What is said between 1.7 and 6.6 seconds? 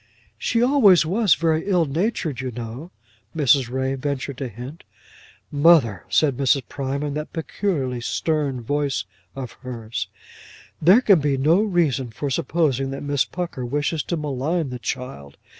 natured, you know," Mrs. Ray ventured to hint. "Mother!" said